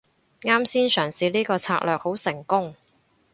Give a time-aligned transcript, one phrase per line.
[0.41, 2.75] 啱先嘗試呢個策略好成功